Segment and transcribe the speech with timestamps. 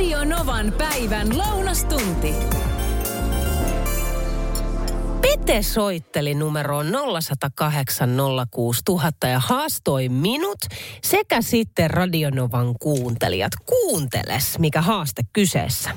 [0.00, 2.32] Radio Novan päivän lounastunti.
[5.22, 6.86] Pete soitteli numeroon
[7.20, 8.10] 0108
[8.50, 10.58] 06000 ja haastoi minut
[11.02, 13.52] sekä sitten Radionovan kuuntelijat.
[13.66, 15.90] Kuunteles, mikä haaste kyseessä.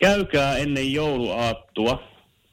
[0.00, 2.02] Käykää ennen jouluaattua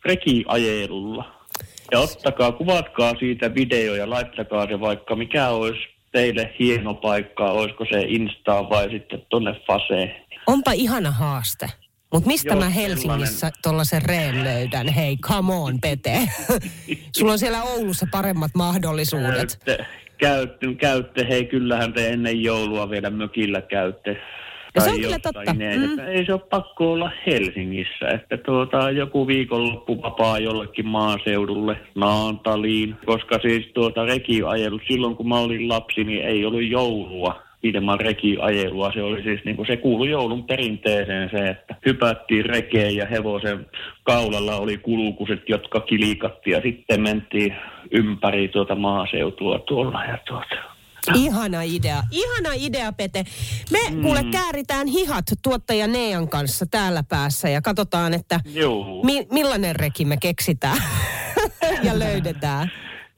[0.06, 1.46] rekiajelulla.
[1.92, 7.86] Ja ottakaa, kuvatkaa siitä video ja laittakaa se vaikka mikä olisi teille hieno paikka, olisiko
[7.92, 10.16] se Insta vai sitten tonne Faseen.
[10.48, 11.70] Onpa ihana haaste.
[12.14, 14.88] Mutta mistä Joo, mä Helsingissä tuollaisen reen löydän?
[14.88, 16.20] Hei, come on, Pete.
[17.18, 19.60] Sulla on siellä Oulussa paremmat mahdollisuudet.
[19.66, 19.86] Käytte,
[20.18, 24.18] käytte, käytte, hei kyllähän te ennen joulua vielä mökillä käytte.
[24.76, 25.54] No se on kyllä totta.
[25.54, 25.86] Niin, Mm.
[25.90, 32.96] että Ei se ole pakko olla Helsingissä, että tuota, joku viikonloppu vapaa jollekin maaseudulle, Naantaliin,
[33.06, 38.92] koska siis tuota rekiajelut silloin kun mä olin lapsi, niin ei ollut joulua ilman rekiajelua.
[38.94, 43.66] Se oli siis niin kuin se kuului joulun perinteeseen se, että hypättiin rekeen ja hevosen
[44.04, 47.56] kaulalla oli kulkuset, jotka kilikatti ja sitten mentiin
[47.92, 50.75] ympäri tuota maaseutua tuolla ja tuota.
[51.14, 52.04] Ihana idea.
[52.12, 53.26] Ihana idea, Pete.
[53.72, 54.02] Me mm.
[54.02, 58.40] kuule kääritään hihat tuottaja Nean kanssa täällä päässä ja katsotaan, että
[59.04, 60.84] mi- millainen reki me keksitään
[61.84, 62.72] ja löydetään.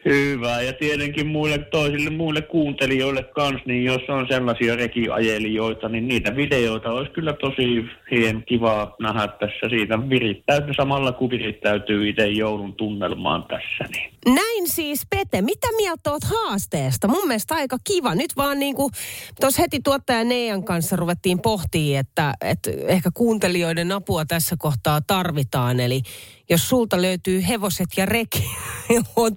[0.08, 0.62] Hyvä.
[0.62, 6.92] Ja tietenkin muille toisille muille kuuntelijoille kans, niin jos on sellaisia rekiajelijoita, niin niitä videoita
[6.92, 9.70] olisi kyllä tosi hien kiva nähdä tässä.
[9.70, 13.92] Siitä virittäytyy samalla, kun virittäytyy itse joulun tunnelmaan tässä.
[13.92, 14.18] Niin.
[14.36, 15.42] Näin siis, Pete.
[15.42, 17.08] Mitä mieltä oot haasteesta?
[17.08, 18.16] Mun mielestä aika kiva.
[18.16, 18.92] Nyt vaan niin kuin
[19.40, 25.80] tuossa heti tuottaja Nean kanssa ruvettiin pohtimaan, että, että ehkä kuuntelijoiden apua tässä kohtaa tarvitaan.
[25.80, 26.02] Eli
[26.50, 28.44] jos sulta löytyy hevoset ja reki
[29.16, 29.34] oot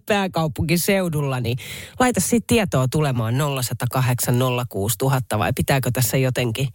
[0.60, 1.58] pääkaupunkiseudulla, niin
[1.98, 4.34] laita sitten tietoa tulemaan 0108
[4.68, 6.68] 06000 vai pitääkö tässä jotenkin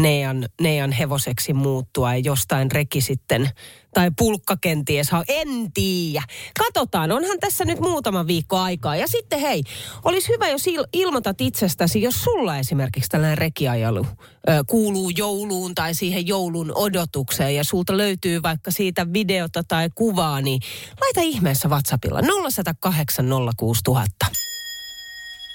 [0.00, 3.50] Nean, Nean hevoseksi muuttua ja jostain reki sitten,
[3.94, 6.22] tai pulkka kenties, en tiedä.
[6.58, 8.96] Katsotaan, onhan tässä nyt muutama viikko aikaa.
[8.96, 9.62] Ja sitten hei,
[10.04, 14.06] olisi hyvä, jos il- ilmoitat itsestäsi, jos sulla esimerkiksi tällainen rekiajalu
[14.48, 20.40] ö, kuuluu jouluun tai siihen joulun odotukseen ja sulta löytyy vaikka siitä videota tai kuvaa,
[20.40, 20.60] niin
[21.00, 23.26] laita ihmeessä WhatsAppilla 0108
[23.56, 24.45] 06000.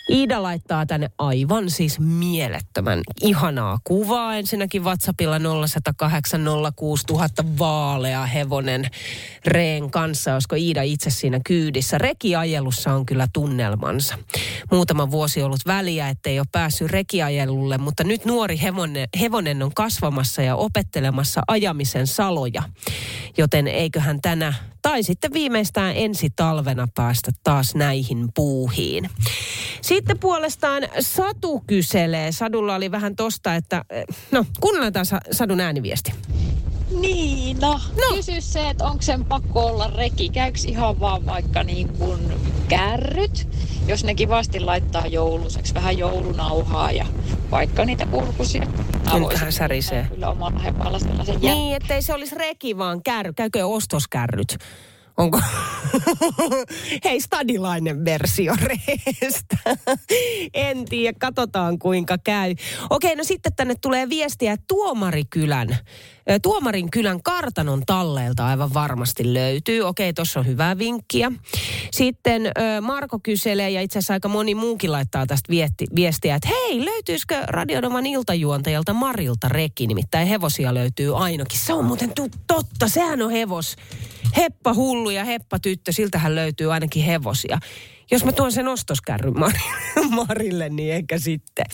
[0.10, 4.36] Iida laittaa tänne aivan siis mielettömän ihanaa kuvaa.
[4.36, 6.42] Ensinnäkin WhatsAppilla 0108
[6.76, 8.90] 06000 vaalea hevonen
[9.46, 10.34] Reen kanssa.
[10.34, 11.98] Olisiko Iida itse siinä kyydissä?
[11.98, 14.18] Rekiajelussa on kyllä tunnelmansa.
[14.72, 20.42] Muutama vuosi ollut väliä, ettei ole päässyt rekiajelulle, mutta nyt nuori hevonen, hevonen on kasvamassa
[20.42, 22.64] ja opettelemassa ajamisen saloja.
[23.38, 29.10] Joten eiköhän tänä tai sitten viimeistään ensi talvena päästä taas näihin puuhiin.
[29.92, 32.32] Sitten puolestaan Satu kyselee.
[32.32, 33.86] Sadulla oli vähän tosta, että...
[34.32, 36.14] No, kuunnellaan Sadun ääniviesti.
[37.00, 38.16] Niin, no, No.
[38.16, 40.30] kysy se, että onko sen pakko olla reki.
[40.30, 42.20] Käyks ihan vaan vaikka niin kuin
[42.68, 43.48] kärryt,
[43.88, 47.06] jos ne kivasti laittaa jouluseksi vähän joulunauhaa ja
[47.52, 48.68] vaikka niitä kurkusia.
[49.34, 50.08] Vähän särisee.
[50.10, 51.40] Kyllä omalla hepalla sellaisen.
[51.42, 53.34] Niin, ettei se olisi reki, vaan kärry.
[53.34, 54.58] Käykö ostoskärryt?
[55.18, 55.42] Onko?
[57.04, 59.58] Hei, stadilainen versio reestä.
[60.54, 62.56] en tiedä, katsotaan kuinka käy.
[62.90, 65.78] Okei, no sitten tänne tulee viestiä Tuomarikylän.
[66.42, 69.82] Tuomarin kylän kartanon talleelta aivan varmasti löytyy.
[69.82, 71.32] Okei, tuossa on hyvää vinkkiä.
[71.92, 72.42] Sitten
[72.82, 75.54] Marko kyselee, ja itse asiassa aika moni muukin laittaa tästä
[75.96, 79.88] viestiä, että hei, löytyisikö Radionoman iltajuontajalta Marilta reki?
[79.88, 81.60] Nimittäin hevosia löytyy ainakin.
[81.60, 82.12] Se on muuten
[82.48, 83.76] totta, sehän on hevos.
[84.38, 87.60] Heppa hullu ja heppa tyttö, siltähän löytyy ainakin hevosia.
[88.12, 89.34] Jos mä tuon sen ostoskärryn
[90.16, 91.66] Marille, niin ehkä sitten.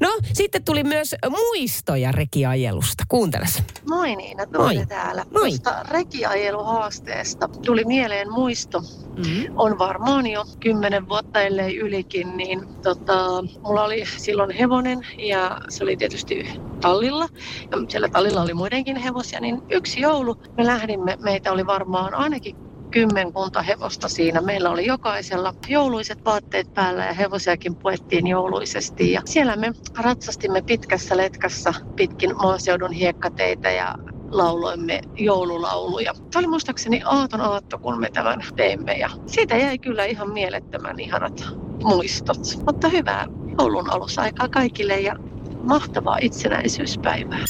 [0.00, 3.04] No, sitten tuli myös muistoja rekiajelusta.
[3.08, 3.62] Kuunteles.
[3.88, 4.86] Moi Niina, Moi.
[4.88, 5.24] Täällä.
[5.30, 5.48] Moi.
[5.48, 8.80] Tuosta rekiajeluhaasteesta tuli mieleen muisto.
[8.80, 9.54] Mm-hmm.
[9.56, 15.84] On varmaan jo kymmenen vuotta ellei ylikin, niin tota, mulla oli silloin hevonen ja se
[15.84, 16.46] oli tietysti
[16.80, 17.28] tallilla.
[17.70, 22.56] Ja siellä tallilla oli muidenkin hevosia, niin yksi joulu me lähdimme, meitä oli varmaan ainakin
[22.92, 24.40] kymmenkunta hevosta siinä.
[24.40, 29.12] Meillä oli jokaisella jouluiset vaatteet päällä ja hevosiakin puettiin jouluisesti.
[29.12, 33.94] Ja siellä me ratsastimme pitkässä letkassa pitkin maaseudun hiekkateitä ja
[34.30, 36.14] lauloimme joululauluja.
[36.32, 41.00] Se oli muistaakseni aaton aatto, kun me tämän teimme ja siitä jäi kyllä ihan mielettömän
[41.00, 41.44] ihanat
[41.84, 42.38] muistot.
[42.66, 43.26] Mutta hyvää
[43.58, 45.16] joulun alusaikaa kaikille ja
[45.62, 47.44] mahtavaa itsenäisyyspäivää.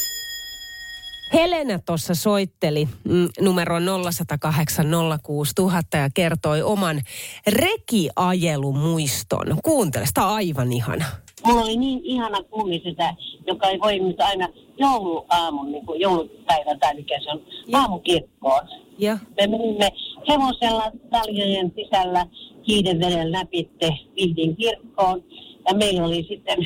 [1.33, 4.85] Helena tuossa soitteli mm, numero 0108
[5.23, 7.01] 06000 ja kertoi oman
[7.47, 9.57] rekiajelumuiston.
[9.63, 11.05] Kuuntele, sitä aivan ihana.
[11.45, 13.15] mulla oli niin ihana kummisetä,
[13.47, 14.47] joka ei voinut aina
[14.77, 17.41] jouluaamun, niin kuin joulupäivän tai mikä se on,
[17.73, 18.67] aamukirkkoon.
[18.97, 19.13] Ja.
[19.13, 19.91] Me menimme
[20.29, 22.25] hevosella taljojen sisällä
[22.63, 25.23] Kiidenveden läpitte Vihdin kirkkoon.
[25.67, 26.57] Ja meillä oli sitten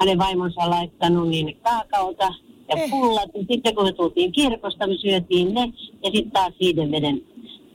[0.00, 2.34] hänen vaimonsa laittanut niin kaakaota
[2.70, 2.90] ja Eh.
[2.90, 3.30] pullat.
[3.34, 5.60] Ja sitten kun me tultiin kirkosta, me syötiin ne
[6.04, 7.22] ja sitten taas Kiidenveden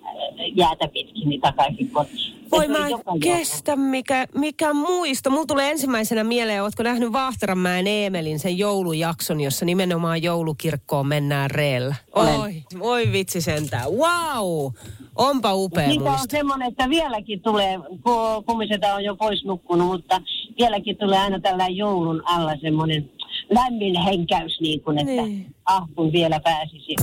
[0.06, 0.12] äh,
[0.56, 2.36] jäätä pitkin niin takaisin kotiin.
[2.52, 3.04] Voi mä joulu.
[3.20, 5.30] kestä, mikä, mikä muisto.
[5.30, 11.96] Mulla tulee ensimmäisenä mieleen, ootko nähnyt Vaahteranmäen Eemelin sen joulujakson, jossa nimenomaan joulukirkkoon mennään reellä?
[12.16, 13.92] Oi, oi vitsi sentään.
[13.92, 14.72] Wow!
[15.16, 20.22] Onpa upea Niitä on semmoinen, että vieläkin tulee, ku- kummisetä on jo pois nukkunut, mutta
[20.60, 23.10] vieläkin tulee aina tällä joulun alla semmoinen
[23.50, 25.56] lämmin henkäys, niin kuin, että Niin.
[25.66, 26.96] ah, kun vielä pääsisin.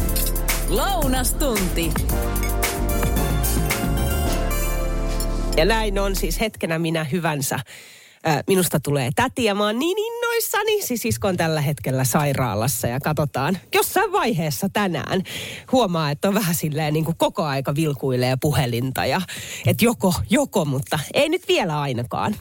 [0.68, 1.90] Lounastunti.
[5.56, 7.58] Ja näin on siis hetkenä minä hyvänsä.
[8.24, 9.96] Ää, Minusta tulee täti ja mä oon niin
[10.42, 10.82] innoissani.
[10.82, 15.22] Siis isko on tällä hetkellä sairaalassa ja katsotaan jossain vaiheessa tänään.
[15.72, 19.20] Huomaa, että on vähän silleen niin kuin koko aika vilkuilee puhelinta ja
[19.66, 22.34] että joko, joko, mutta ei nyt vielä ainakaan.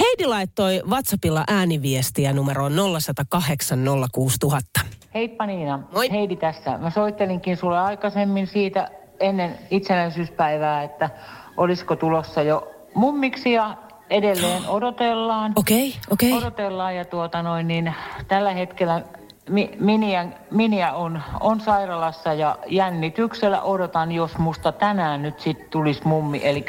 [0.00, 3.78] Heidi laittoi WhatsAppilla ääniviestiä numeroon 0108
[4.12, 4.80] 06000.
[5.14, 6.10] Heippa Niina, Moi.
[6.10, 6.78] Heidi tässä.
[6.78, 8.90] Mä soittelinkin sulle aikaisemmin siitä
[9.20, 11.10] ennen itsenäisyyspäivää, että
[11.56, 13.76] olisiko tulossa jo mummiksi ja
[14.12, 15.52] edelleen odotellaan.
[15.56, 16.32] Okei, okay, okei.
[16.32, 16.42] Okay.
[16.42, 17.94] Odotellaan ja tuota noin, niin
[18.28, 19.02] tällä hetkellä
[19.48, 26.00] mi, Miniä, Miniä on, on sairaalassa ja jännityksellä odotan, jos musta tänään nyt sitten tulisi
[26.04, 26.40] mummi.
[26.44, 26.64] Eli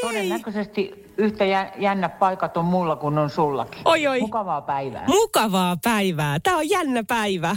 [0.00, 3.82] todennäköisesti yhtä jä, jännä paikat on mulla kuin on sullakin.
[3.84, 4.20] Oi, oi.
[4.20, 5.04] Mukavaa päivää.
[5.06, 6.38] Mukavaa päivää.
[6.40, 7.56] Tämä on jännä päivä.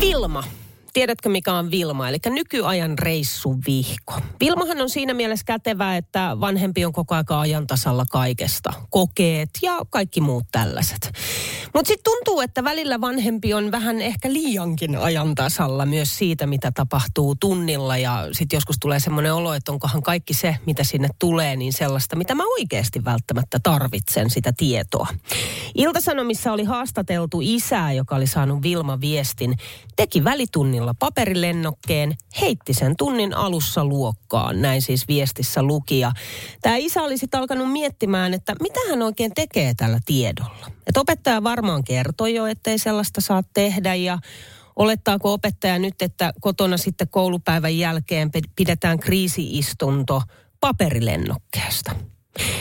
[0.00, 0.42] Vilma.
[0.92, 2.08] Tiedätkö mikä on Vilma?
[2.08, 4.14] Eli nykyajan reissuvihko.
[4.40, 8.72] Vilmahan on siinä mielessä kätevä, että vanhempi on koko ajan ajan tasalla kaikesta.
[8.90, 11.12] Kokeet ja kaikki muut tällaiset.
[11.74, 16.72] Mutta sitten tuntuu, että välillä vanhempi on vähän ehkä liiankin ajan tasalla myös siitä, mitä
[16.72, 17.96] tapahtuu tunnilla.
[17.96, 22.16] Ja sitten joskus tulee semmoinen olo, että onkohan kaikki se, mitä sinne tulee, niin sellaista,
[22.16, 25.06] mitä mä oikeasti välttämättä tarvitsen, sitä tietoa.
[25.74, 29.54] Iltasanomissa oli haastateltu isää, joka oli saanut Vilma viestin,
[29.96, 36.00] teki välitunnilla paperilennokkeen, heitti sen tunnin alussa luokkaan, näin siis viestissä luki.
[36.00, 36.12] Ja
[36.62, 40.66] Tämä isä oli sitten alkanut miettimään, että mitä hän oikein tekee tällä tiedolla.
[40.86, 44.18] Et opettaja varmaan kertoi jo, ettei sellaista saa tehdä ja
[44.76, 50.22] olettaako opettaja nyt, että kotona sitten koulupäivän jälkeen pidetään kriisiistunto
[50.60, 51.92] paperilennokkeesta.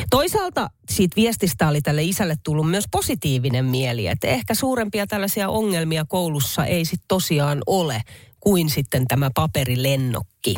[0.10, 6.06] Toisaalta siitä viestistä oli tälle isälle tullut myös positiivinen mieli, että ehkä suurempia tällaisia ongelmia
[6.06, 8.02] koulussa ei sitten tosiaan ole
[8.40, 10.56] kuin sitten tämä paperilennokki.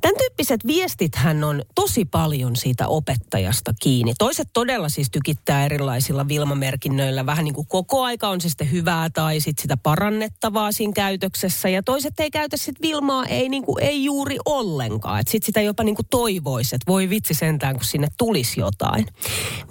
[0.00, 4.12] Tämän tyyppiset viestithän on tosi paljon siitä opettajasta kiinni.
[4.18, 9.10] Toiset todella siis tykittää erilaisilla Vilma-merkinnöillä vähän niin kuin koko aika on se sitten hyvää
[9.10, 11.68] tai sit sitä parannettavaa siinä käytöksessä.
[11.68, 15.20] Ja toiset ei käytä sit Vilmaa ei, niin kuin, ei juuri ollenkaan.
[15.20, 19.06] Että sit sitä jopa niin kuin toivoisi, että voi vitsi sentään, kun sinne tulisi jotain.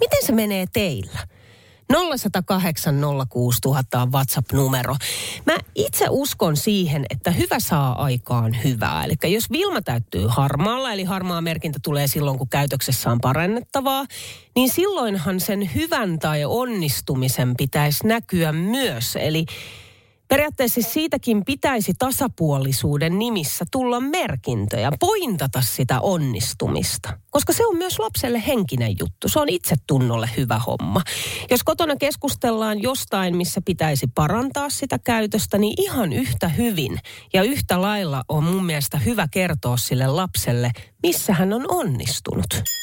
[0.00, 1.18] Miten se menee teillä?
[1.90, 2.94] 0108
[3.28, 4.96] 06000 on WhatsApp-numero.
[5.46, 9.04] Mä itse uskon siihen, että hyvä saa aikaan hyvää.
[9.04, 14.06] Eli jos Vilma täyttyy harmaalla, eli harmaa merkintä tulee silloin, kun käytöksessä on parannettavaa,
[14.54, 19.16] niin silloinhan sen hyvän tai onnistumisen pitäisi näkyä myös.
[19.16, 19.46] Eli
[20.30, 27.18] Periaatteessa siis siitäkin pitäisi tasapuolisuuden nimissä tulla merkintöjä, pointata sitä onnistumista.
[27.30, 29.28] Koska se on myös lapselle henkinen juttu.
[29.28, 31.02] Se on itsetunnolle hyvä homma.
[31.50, 36.98] Jos kotona keskustellaan jostain, missä pitäisi parantaa sitä käytöstä, niin ihan yhtä hyvin
[37.32, 40.70] ja yhtä lailla on mun mielestä hyvä kertoa sille lapselle,
[41.02, 42.79] missä hän on onnistunut.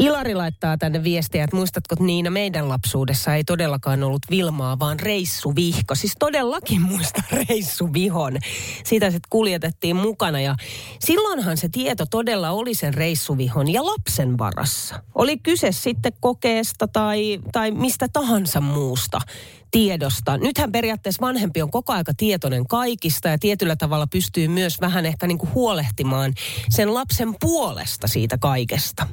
[0.00, 5.00] Ilari laittaa tänne viestiä, että muistatko että Niina, meidän lapsuudessa ei todellakaan ollut Vilmaa, vaan
[5.00, 5.94] reissuvihko.
[5.94, 8.36] Siis todellakin muista reissuvihon.
[8.84, 10.56] Siitä sitten kuljetettiin mukana ja
[11.00, 15.02] silloinhan se tieto todella oli sen reissuvihon ja lapsen varassa.
[15.14, 19.20] Oli kyse sitten kokeesta tai, tai mistä tahansa muusta
[19.70, 20.38] tiedosta.
[20.38, 25.26] Nythän periaatteessa vanhempi on koko aika tietoinen kaikista ja tietyllä tavalla pystyy myös vähän ehkä
[25.26, 26.34] niin kuin huolehtimaan
[26.70, 29.06] sen lapsen puolesta siitä kaikesta.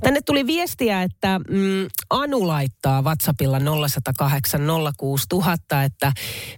[0.00, 4.60] Tänne tuli viestiä, että mm, Anu laittaa WhatsAppilla 0108
[4.96, 6.12] 06000, että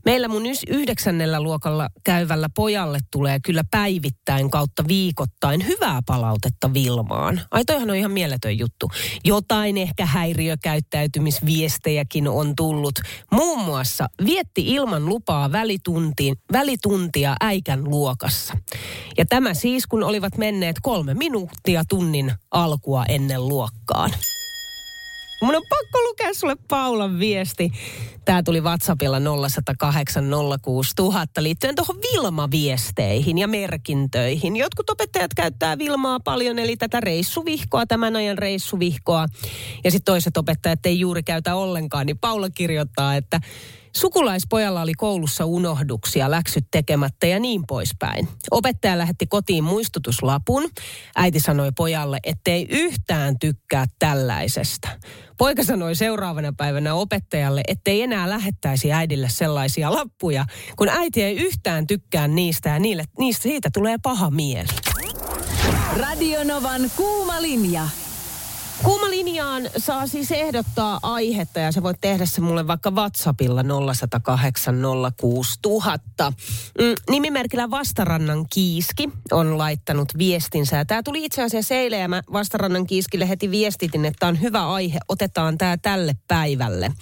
[0.05, 7.41] meillä mun yhdeksännellä luokalla käyvällä pojalle tulee kyllä päivittäin kautta viikoittain hyvää palautetta Vilmaan.
[7.50, 8.91] Ai toihan on ihan mieletön juttu.
[9.25, 12.95] Jotain ehkä häiriökäyttäytymisviestejäkin on tullut.
[13.31, 18.54] Muun muassa vietti ilman lupaa välituntiin, välituntia äikän luokassa.
[19.19, 24.11] Ja tämä siis, kun olivat menneet kolme minuuttia tunnin alkua ennen luokkaan.
[25.43, 27.73] Mun on pakko lukea sulle Paulan viesti.
[28.25, 30.31] Tämä tuli WhatsAppilla 0108
[31.39, 34.57] liittyen tuohon Vilma-viesteihin ja merkintöihin.
[34.57, 39.27] Jotkut opettajat käyttää Vilmaa paljon, eli tätä reissuvihkoa, tämän ajan reissuvihkoa.
[39.85, 43.41] Ja sitten toiset opettajat ei juuri käytä ollenkaan, niin Paula kirjoittaa, että
[43.97, 48.29] Sukulaispojalla oli koulussa unohduksia, läksyt tekemättä ja niin poispäin.
[48.51, 50.71] Opettaja lähetti kotiin muistutuslapun.
[51.17, 54.89] Äiti sanoi pojalle, ettei yhtään tykkää tällaisesta.
[55.39, 60.45] Poika sanoi seuraavana päivänä opettajalle, ettei enää lähettäisi äidille sellaisia lappuja,
[60.77, 64.69] kun äiti ei yhtään tykkää niistä ja niille, niistä siitä tulee paha mieli.
[66.01, 67.89] Radionovan kuuma linja.
[68.83, 74.83] Kuuma linjaan saa siis ehdottaa aihetta ja se voit tehdä se mulle vaikka WhatsAppilla 0108
[75.17, 76.33] 06000.
[76.79, 80.85] Mm, nimimerkillä Vastarannan Kiiski on laittanut viestinsä.
[80.85, 84.99] Tämä tuli itse asiassa eilen ja mä Vastarannan Kiiskille heti viestitin, että on hyvä aihe.
[85.09, 86.93] Otetaan tämä tälle päivälle.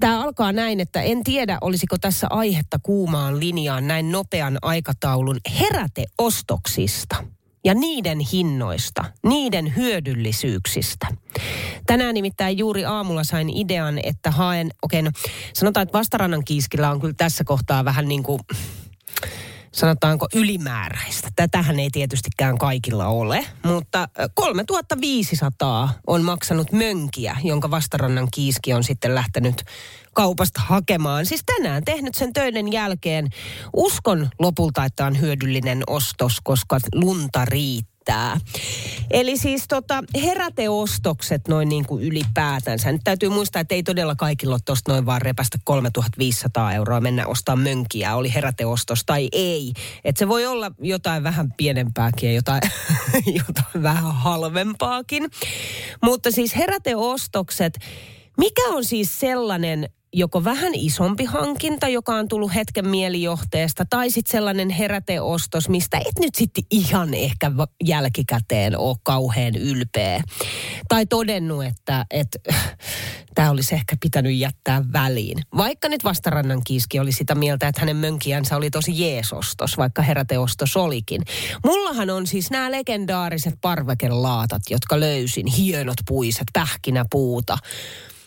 [0.00, 7.33] Tämä alkaa näin, että en tiedä, olisiko tässä aihetta kuumaan linjaan näin nopean aikataulun heräteostoksista
[7.64, 11.06] ja niiden hinnoista, niiden hyödyllisyyksistä.
[11.86, 16.90] Tänään nimittäin juuri aamulla sain idean, että haen, okei okay, no sanotaan, että vastarannan kiiskillä
[16.90, 18.40] on kyllä tässä kohtaa vähän niin kuin
[19.74, 21.28] sanotaanko ylimääräistä.
[21.36, 29.14] Tätähän ei tietystikään kaikilla ole, mutta 3500 on maksanut mönkiä, jonka vastarannan kiiski on sitten
[29.14, 29.64] lähtenyt
[30.12, 31.26] kaupasta hakemaan.
[31.26, 33.28] Siis tänään tehnyt sen töiden jälkeen.
[33.76, 38.40] Uskon lopulta, että on hyödyllinen ostos, koska lunta riittää riittää.
[39.10, 42.92] Eli siis tota, heräteostokset noin niin kuin ylipäätänsä.
[42.92, 47.26] Nyt täytyy muistaa, että ei todella kaikilla ole tuosta noin vaan repästä 3500 euroa mennä
[47.26, 49.72] ostaa mönkiä, oli heräteostos tai ei.
[50.04, 52.60] Että se voi olla jotain vähän pienempääkin ja jotain,
[53.46, 55.30] jotain vähän halvempaakin.
[56.02, 57.78] Mutta siis heräteostokset,
[58.38, 64.32] mikä on siis sellainen joko vähän isompi hankinta, joka on tullut hetken mielijohteesta, tai sitten
[64.32, 67.50] sellainen heräteostos, mistä et nyt sitten ihan ehkä
[67.84, 70.22] jälkikäteen ole kauhean ylpeä.
[70.88, 72.38] Tai todennut, että, että
[73.34, 75.38] tämä olisi ehkä pitänyt jättää väliin.
[75.56, 80.76] Vaikka nyt vastarannan kiiski oli sitä mieltä, että hänen mönkiänsä oli tosi jeesostos, vaikka heräteostos
[80.76, 81.22] olikin.
[81.64, 87.58] Mullahan on siis nämä legendaariset parvekelaatat, jotka löysin, hienot puiset, pähkinäpuuta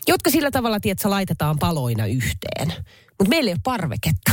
[0.07, 2.85] jotka sillä tavalla, että laitetaan paloina yhteen.
[3.19, 4.31] Mutta meillä ei ole parveketta.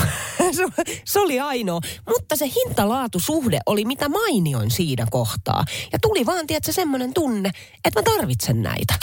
[1.04, 1.81] se oli ainoa.
[2.09, 5.64] Mutta se hintalaatusuhde oli mitä mainioin siinä kohtaa.
[5.93, 7.50] Ja tuli vaan, tiedätkö, semmoinen tunne,
[7.85, 8.95] että mä tarvitsen näitä.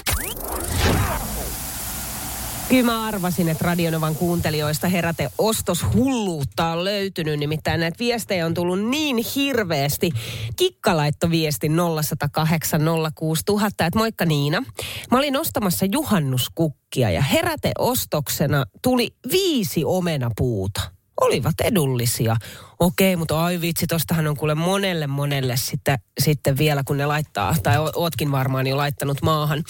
[2.71, 7.39] Kyllä mä arvasin, että Radionovan kuuntelijoista heräte ostoshulluutta on löytynyt.
[7.39, 10.11] Nimittäin näitä viestejä on tullut niin hirveästi.
[10.55, 11.71] Kikka laittoi viestin
[12.03, 12.81] 0108
[13.15, 14.63] 06000, että moikka Niina.
[15.11, 20.81] Mä olin ostamassa juhannuskukkia ja heräteostoksena tuli viisi omenapuuta
[21.21, 22.35] olivat edullisia.
[22.79, 27.55] Okei, mutta ai vitsi, tostahan on kuule monelle monelle sitten, sitten vielä, kun ne laittaa,
[27.63, 29.63] tai ootkin varmaan jo laittanut maahan.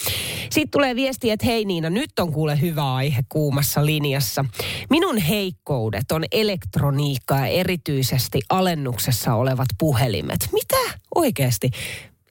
[0.50, 4.44] Sitten tulee viesti, että hei Niina, nyt on kuule hyvä aihe kuumassa linjassa.
[4.90, 10.48] Minun heikkoudet on elektroniikka ja erityisesti alennuksessa olevat puhelimet.
[10.52, 10.98] Mitä?
[11.14, 11.70] Oikeasti?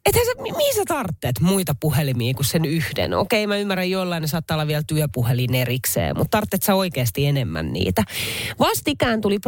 [0.05, 3.13] Ethän sä, mihin sä tarvitset muita puhelimia kuin sen yhden?
[3.13, 7.73] Okei, mä ymmärrän, jollain ne saattaa olla vielä työpuhelin erikseen, mutta tarvitset sä oikeasti enemmän
[7.73, 8.03] niitä.
[8.59, 9.39] Vastikään tuli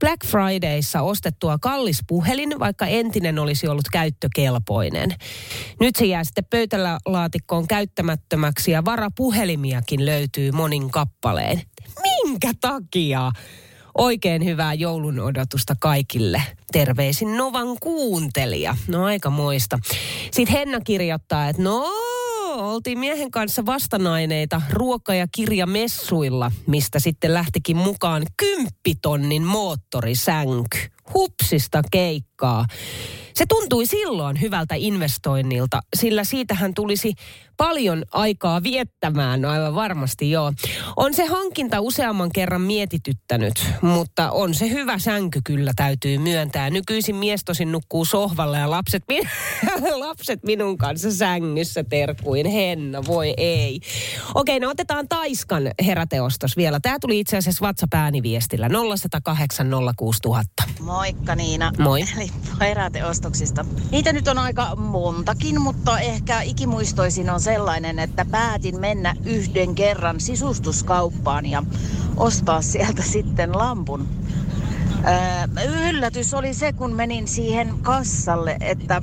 [0.00, 5.14] Black Fridayssa ostettua kallis puhelin, vaikka entinen olisi ollut käyttökelpoinen.
[5.80, 11.62] Nyt se jää sitten pöytälaatikkoon käyttämättömäksi ja varapuhelimiakin löytyy monin kappaleen.
[12.02, 13.32] Minkä takia?
[13.98, 16.42] Oikein hyvää joulun odotusta kaikille.
[16.72, 18.76] Terveisin Novan kuuntelija.
[18.88, 19.78] No aika moista.
[20.32, 21.86] Sitten Henna kirjoittaa, että no
[22.56, 30.78] oltiin miehen kanssa vastanaineita ruoka- ja kirjamessuilla, mistä sitten lähtikin mukaan kymppitonnin moottorisänky.
[31.14, 32.66] Hupsista keikkaa.
[33.34, 37.12] Se tuntui silloin hyvältä investoinnilta, sillä siitähän tulisi
[37.56, 40.52] paljon aikaa viettämään, no aivan varmasti joo.
[40.96, 46.70] On se hankinta useamman kerran mietityttänyt, mutta on se hyvä sänky kyllä täytyy myöntää.
[46.70, 49.28] Nykyisin mies tosin nukkuu sohvalla ja lapset, min-
[50.06, 52.46] lapset minun kanssa sängyssä terkuin.
[52.46, 53.80] Henna, voi ei.
[54.34, 56.78] Okei, no otetaan Taiskan heräteostos vielä.
[56.82, 60.62] Tämä tuli itse asiassa WhatsApp-ääniviestillä 0108 06000.
[60.96, 61.72] moikka Niina.
[61.78, 62.00] Moi.
[62.16, 63.64] Eli heräteostoksista.
[63.90, 70.20] Niitä nyt on aika montakin, mutta ehkä ikimuistoisin on sellainen, että päätin mennä yhden kerran
[70.20, 71.62] sisustuskauppaan ja
[72.16, 74.08] ostaa sieltä sitten lampun.
[75.56, 79.02] Öö, yllätys oli se, kun menin siihen kassalle, että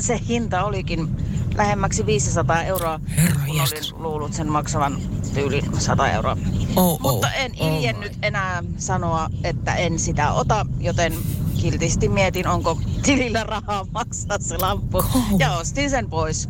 [0.00, 1.08] se hinta olikin
[1.56, 3.00] lähemmäksi 500 euroa.
[3.16, 4.98] Herra kun olin luullut sen maksavan
[5.34, 6.36] tyyli 100 euroa.
[6.76, 7.00] Oh, oh.
[7.00, 11.12] Mutta en iljennyt enää sanoa, että en sitä ota, joten
[11.60, 15.04] kiltisti mietin, onko tilillä rahaa maksaa se lamppu.
[15.38, 16.48] Ja ostin sen pois.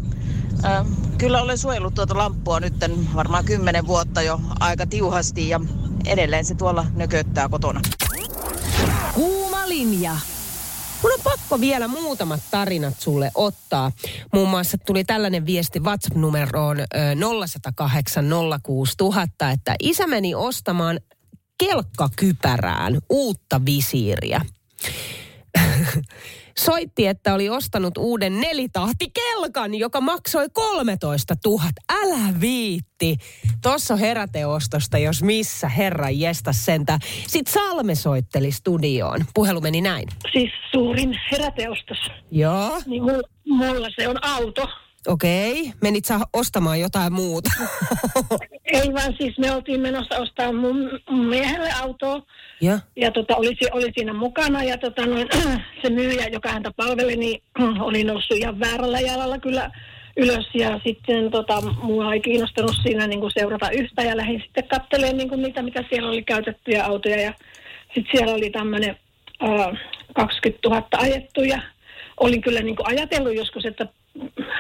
[0.64, 0.84] Ö,
[1.18, 2.74] kyllä olen suojellut tuota lamppua nyt
[3.14, 5.60] varmaan kymmenen vuotta jo aika tiuhasti ja
[6.06, 7.80] edelleen se tuolla nököttää kotona.
[9.14, 10.16] Kuuma linja.
[11.06, 13.92] Mun on pakko vielä muutamat tarinat sulle ottaa.
[14.32, 16.84] Muun muassa tuli tällainen viesti WhatsApp-numeroon ö,
[17.50, 18.24] 0108
[18.62, 21.00] 06000, että isä meni ostamaan
[21.58, 24.40] kelkkakypärään uutta visiiriä.
[26.58, 31.62] Soitti, että oli ostanut uuden nelitahtikelkan, joka maksoi 13 000.
[32.02, 33.16] Älä viitti.
[33.62, 36.98] Tuossa on heräteostosta, jos missä, herran jesta sentä.
[37.26, 39.24] Sitten Salme soitteli studioon.
[39.34, 40.08] Puhelu meni näin.
[40.32, 41.98] Siis suurin heräteostos.
[42.30, 42.82] Joo.
[42.86, 44.68] Niin mulla, mulla se on auto.
[45.06, 45.72] Okei.
[45.82, 47.50] Menit sä ostamaan jotain muuta?
[48.72, 52.22] Ei vaan siis me oltiin menossa ostaa mun, mun miehelle autoa.
[52.60, 52.78] ja.
[52.96, 55.28] Ja tota, oli, oli siinä mukana ja tota, noin,
[55.82, 57.42] se myyjä, joka häntä palveli, niin
[57.88, 59.70] oli noussut ihan väärällä jalalla kyllä
[60.16, 60.46] ylös.
[60.54, 65.16] Ja sitten tota, mua ei kiinnostanut siinä niin kuin seurata yhtä ja lähdin sitten katselemaan
[65.16, 67.20] niin kuin niitä, mitä siellä oli käytettyjä autoja.
[67.20, 67.32] Ja
[67.94, 68.96] sitten siellä oli tämmöinen
[69.42, 69.80] äh,
[70.14, 71.62] 20 000 ajettu ja
[72.20, 73.86] olin kyllä niin kuin ajatellut joskus, että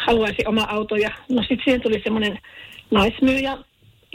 [0.06, 0.96] haluaisi oma auto.
[0.96, 2.38] Ja no sitten siihen tuli semmoinen
[2.90, 3.58] naismyyjä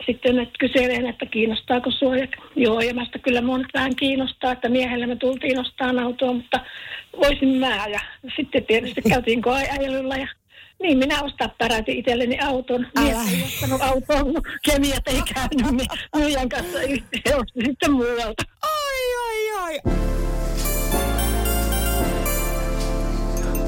[0.05, 2.17] sitten että kyseleen, että kiinnostaako sua.
[2.17, 5.99] Ja, joo, ja mä sitä kyllä mua nyt vähän kiinnostaa, että miehelle me tultiin ostamaan
[5.99, 6.59] autoa, mutta
[7.17, 7.87] voisin mä.
[7.87, 7.99] Ja
[8.35, 10.27] sitten tietysti käytiin koeajelulla ja
[10.81, 12.87] niin, minä ostaa päräti itselleni auton.
[12.99, 18.43] Mies ei ostanut autoa, kun kemiat ei käynyt, niin myyjän kanssa yhteen sitten muualta.
[18.61, 19.79] Ai, ai, ai.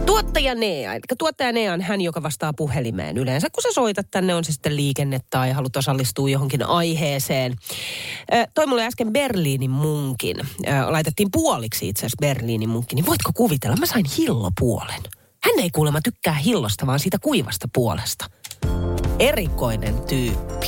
[0.05, 3.47] Tuottaja Nea, eli tuottaja Nea on hän, joka vastaa puhelimeen yleensä.
[3.49, 7.55] Kun sä soitat tänne, on se sitten liikenne tai haluat osallistua johonkin aiheeseen.
[8.53, 10.37] Toi mulle äsken Berliinin munkin.
[10.89, 12.95] Laitettiin puoliksi itse asiassa Berliinin munkki.
[12.95, 15.01] Niin voitko kuvitella, mä sain hillopuolen.
[15.43, 18.25] Hän ei kuulemma tykkää hillosta, vaan siitä kuivasta puolesta.
[19.19, 20.67] Erikoinen tyyppi.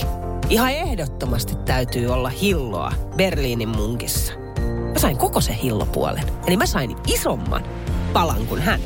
[0.49, 4.33] Ihan ehdottomasti täytyy olla hilloa Berliinin munkissa.
[4.93, 6.23] Mä sain koko se hillopuolen.
[6.47, 7.65] Eli mä sain isomman
[8.13, 8.79] palan kuin hän.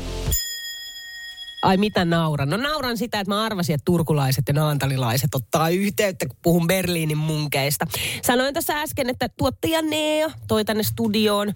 [1.62, 2.50] Ai mitä nauran?
[2.50, 7.18] No nauran sitä, että mä arvasin, että turkulaiset ja naantalilaiset ottaa yhteyttä, kun puhun Berliinin
[7.18, 7.86] munkeista.
[8.22, 11.52] Sanoin tässä äsken, että tuottaja Nea toi tänne studioon ö,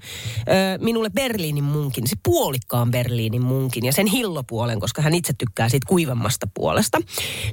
[0.80, 5.86] minulle Berliinin munkin, se puolikkaan Berliinin munkin ja sen hillopuolen, koska hän itse tykkää siitä
[5.88, 6.98] kuivammasta puolesta.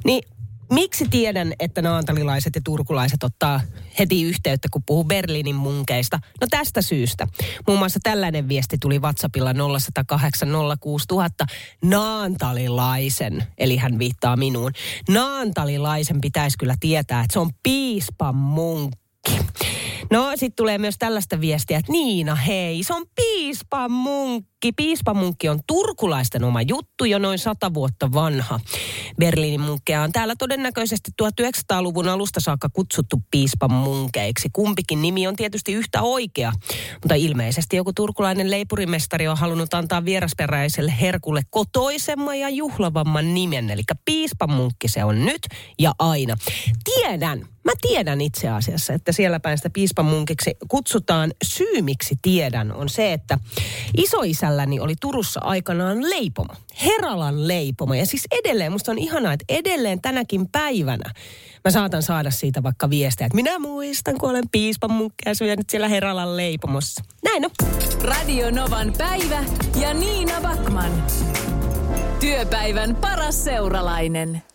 [0.05, 0.23] Niin
[0.71, 3.61] Miksi tiedän, että naantalilaiset ja turkulaiset ottaa
[3.99, 6.19] heti yhteyttä, kun puhuu Berliinin munkeista?
[6.41, 7.27] No tästä syystä.
[7.67, 11.45] Muun muassa tällainen viesti tuli WhatsAppilla 0108 06000
[11.85, 14.71] naantalilaisen, eli hän viittaa minuun.
[15.09, 19.10] Naantalilaisen pitäisi kyllä tietää, että se on piispan munkki.
[20.11, 24.71] No, sitten tulee myös tällaista viestiä, että Niina, hei, se on piispan munkki.
[24.75, 28.59] Piispan munkki on turkulaisten oma juttu, jo noin sata vuotta vanha.
[29.19, 34.49] Berliinin munkkeja on täällä todennäköisesti 1900-luvun alusta saakka kutsuttu piispan munkeiksi.
[34.53, 36.51] Kumpikin nimi on tietysti yhtä oikea,
[36.93, 43.69] mutta ilmeisesti joku turkulainen leipurimestari on halunnut antaa vierasperäiselle herkulle kotoisemman ja juhlavamman nimen.
[43.69, 45.41] Eli piispan munkki se on nyt
[45.79, 46.35] ja aina.
[46.83, 51.31] Tiedän, Mä tiedän itse asiassa, että siellä päin sitä piispan munkiksi kutsutaan.
[51.43, 53.39] Syy, miksi tiedän, on se, että
[53.97, 56.53] isoisälläni oli Turussa aikanaan leipomo.
[56.85, 57.93] Heralan leipomo.
[57.93, 61.11] Ja siis edelleen, musta on ihanaa, että edelleen tänäkin päivänä
[61.65, 65.87] mä saatan saada siitä vaikka viestiä, että minä muistan, kun olen piispan munkkeja syönyt siellä
[65.87, 67.03] Heralan leipomossa.
[67.23, 67.51] Näin on.
[68.01, 69.43] Radio Novan päivä
[69.81, 71.03] ja Niina Backman.
[72.19, 74.50] Työpäivän paras seuralainen.